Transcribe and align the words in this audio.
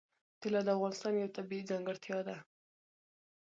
طلا 0.41 0.61
د 0.65 0.69
افغانستان 0.77 1.13
یوه 1.19 1.33
طبیعي 1.37 1.67
ځانګړتیا 1.71 2.17
ده. 2.27 2.37